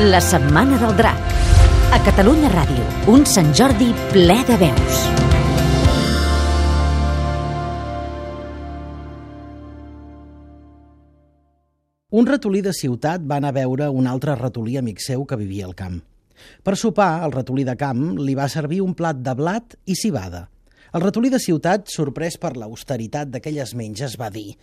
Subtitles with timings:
[0.00, 1.32] La Setmana del Drac.
[1.90, 4.98] A Catalunya Ràdio, un Sant Jordi ple de veus.
[12.14, 15.66] Un ratolí de ciutat va anar a veure un altre ratolí amic seu que vivia
[15.66, 15.98] al camp.
[16.62, 20.46] Per sopar, el ratolí de camp li va servir un plat de blat i cibada.
[20.96, 24.54] El ratolí de ciutat, sorprès per l'austeritat d'aquelles menges, va dir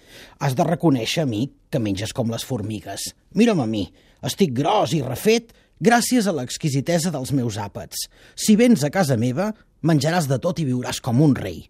[0.42, 3.12] «Has de reconèixer, amic, que menges com les formigues.
[3.38, 3.84] Mira'm a mi,
[4.26, 8.08] estic gros i refet gràcies a l'exquisitesa dels meus àpats.
[8.34, 9.52] Si vens a casa meva,
[9.86, 11.62] menjaràs de tot i viuràs com un rei».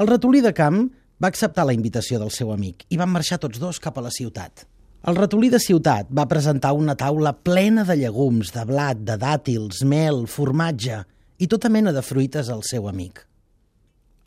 [0.00, 0.88] El ratolí de camp
[1.22, 4.10] va acceptar la invitació del seu amic i van marxar tots dos cap a la
[4.10, 4.66] ciutat.
[5.06, 9.84] El ratolí de ciutat va presentar una taula plena de llegums, de blat, de dàtils,
[9.88, 11.04] mel, formatge
[11.38, 13.29] i tota mena de fruites al seu amic.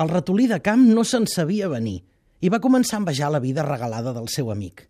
[0.02, 2.00] El ratolí de camp no se'n sabia venir
[2.42, 4.88] i va començar a envejar la vida regalada del seu amic.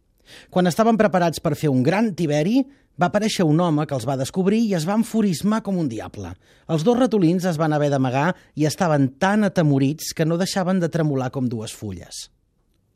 [0.50, 2.62] Quan estaven preparats per fer un gran tiberi,
[2.96, 6.32] va aparèixer un home que els va descobrir i es va enfurismar com un diable.
[6.72, 10.90] Els dos ratolins es van haver d'amagar i estaven tan atemorits que no deixaven de
[10.94, 12.30] tremolar com dues fulles.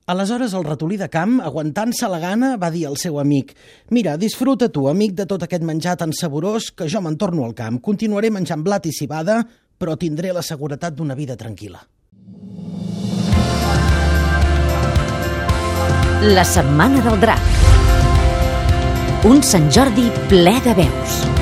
[0.08, 3.52] Aleshores el ratolí de camp, aguantant-se la gana, va dir al seu amic
[3.92, 7.58] «Mira, disfruta tu, amic, de tot aquest menjar tan saborós que jo me'n torno al
[7.58, 7.82] camp.
[7.84, 9.42] Continuaré menjant blat i cibada,
[9.78, 11.97] però tindré la seguretat d'una vida tranquil·la».
[16.22, 17.42] La Setmana del Drac.
[19.30, 21.37] Un Sant Jordi ple de veus.